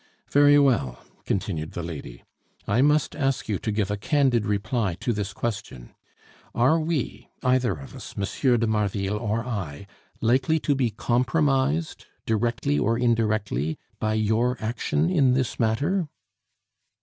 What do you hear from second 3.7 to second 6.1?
give a candid reply to this question: